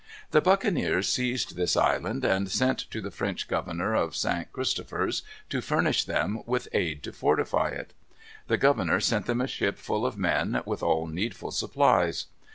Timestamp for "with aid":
6.47-7.03